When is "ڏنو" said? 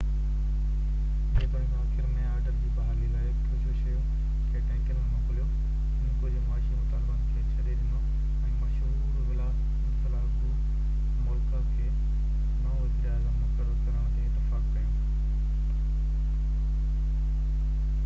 7.81-8.01